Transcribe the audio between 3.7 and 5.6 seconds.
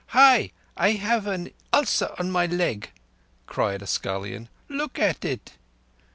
a scullion. "Look at it!"